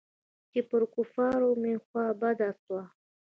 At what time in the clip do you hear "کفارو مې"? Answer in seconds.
0.93-1.73